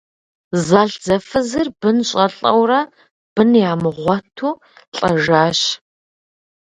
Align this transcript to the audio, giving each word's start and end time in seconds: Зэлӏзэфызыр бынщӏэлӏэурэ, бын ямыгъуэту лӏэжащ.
Зэлӏзэфызыр 0.65 1.67
бынщӏэлӏэурэ, 1.79 2.81
бын 3.33 3.49
ямыгъуэту 3.71 4.51
лӏэжащ. 4.95 5.59